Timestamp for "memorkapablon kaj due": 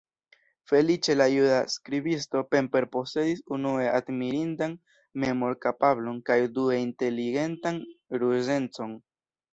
5.25-6.81